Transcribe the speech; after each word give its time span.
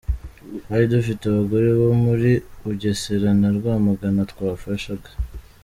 Twari 0.61 0.85
dufite 0.93 1.23
abagore 1.25 1.67
bo 1.79 1.89
muri 2.03 2.31
Bugesera 2.63 3.29
na 3.39 3.49
Rwamagana 3.57 4.21
twafashaga. 4.31 5.09